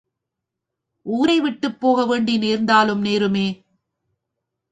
[1.05, 3.47] ஊரை விட்டுப் போக வேண்டி நேர்ந்தாலும் நேருமே!